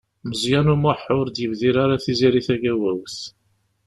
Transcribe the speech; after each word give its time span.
Meẓyan 0.29 0.71
U 0.73 0.75
Muḥ 0.83 1.01
ur 1.17 1.27
d-yebdir 1.29 1.75
ara 1.83 2.01
Tiziri 2.03 2.41
Tagawawt. 2.47 3.19